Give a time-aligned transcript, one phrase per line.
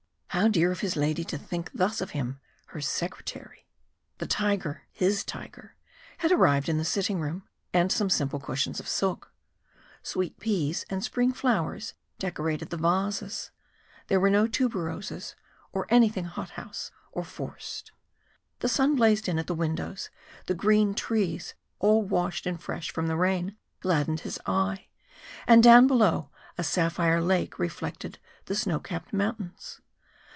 [0.33, 2.39] How dear of his lady to think thus of him!
[2.67, 3.67] her secretary.
[4.19, 5.75] The tiger his tiger
[6.19, 7.43] had arrived in the sitting room,
[7.73, 9.33] and some simple cushions of silk;
[10.01, 13.51] sweet peas and spring flowers decorated the vases
[14.07, 15.35] there were no tuberoses,
[15.73, 17.91] or anything hot house, or forced.
[18.59, 20.09] The sun blazed in at the windows,
[20.45, 24.87] the green trees all washed and fresh from the rain gladdened his eye,
[25.45, 29.81] and down below, a sapphire lake reflected the snow capped mountains.